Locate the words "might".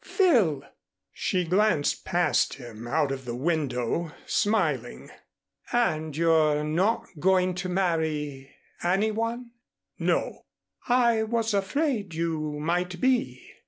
12.59-12.99